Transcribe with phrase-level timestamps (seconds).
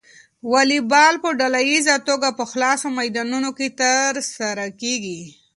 [0.51, 5.21] واليبال په ډله ییزه توګه په خلاصو میدانونو کې ترسره کیږي.